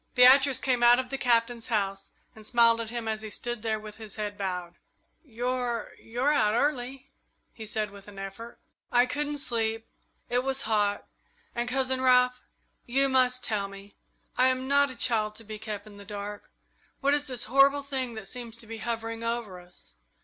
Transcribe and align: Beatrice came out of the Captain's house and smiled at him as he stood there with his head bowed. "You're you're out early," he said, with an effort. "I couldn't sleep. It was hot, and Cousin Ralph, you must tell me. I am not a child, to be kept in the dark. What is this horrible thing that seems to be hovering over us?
Beatrice 0.15 0.59
came 0.59 0.81
out 0.81 0.97
of 0.99 1.11
the 1.11 1.17
Captain's 1.19 1.67
house 1.67 2.09
and 2.35 2.43
smiled 2.43 2.81
at 2.81 2.89
him 2.89 3.07
as 3.07 3.21
he 3.21 3.29
stood 3.29 3.61
there 3.61 3.79
with 3.79 3.97
his 3.97 4.15
head 4.15 4.35
bowed. 4.35 4.79
"You're 5.23 5.91
you're 5.99 6.33
out 6.33 6.55
early," 6.55 7.11
he 7.53 7.67
said, 7.67 7.91
with 7.91 8.07
an 8.07 8.17
effort. 8.17 8.57
"I 8.91 9.05
couldn't 9.05 9.37
sleep. 9.37 9.87
It 10.27 10.43
was 10.43 10.63
hot, 10.63 11.05
and 11.53 11.69
Cousin 11.69 12.01
Ralph, 12.01 12.41
you 12.87 13.09
must 13.09 13.43
tell 13.43 13.67
me. 13.67 13.95
I 14.39 14.47
am 14.47 14.67
not 14.67 14.89
a 14.89 14.95
child, 14.95 15.35
to 15.35 15.43
be 15.43 15.59
kept 15.59 15.85
in 15.85 15.97
the 15.97 16.03
dark. 16.03 16.49
What 17.01 17.13
is 17.13 17.27
this 17.27 17.43
horrible 17.43 17.83
thing 17.83 18.15
that 18.15 18.27
seems 18.27 18.57
to 18.57 18.65
be 18.65 18.79
hovering 18.79 19.23
over 19.23 19.59
us? 19.59 19.93